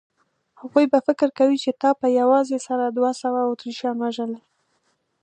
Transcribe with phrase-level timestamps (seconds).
[0.61, 4.41] هغوی به فکر کوي چې تا په یوازې سره دوه سوه اتریشیان وژلي.